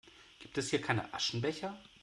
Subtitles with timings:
[0.39, 1.79] Gibt es hier keinen Aschenbecher?